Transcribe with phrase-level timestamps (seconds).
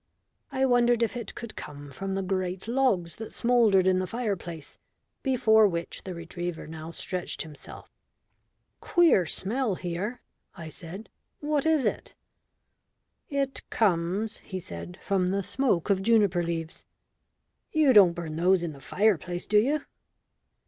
[0.51, 4.79] I wondered if it could come from the great logs that smouldered in the fireplace,
[5.21, 7.87] before which the retriever now stretched himself.
[8.79, 10.23] "Queer smell here,"
[10.55, 11.07] I said.
[11.39, 12.15] "What is it?"
[13.29, 16.83] "It comes," he said, "from the smoke of juniper leaves."
[17.71, 19.81] "You don't burn those in the fireplace, do you?"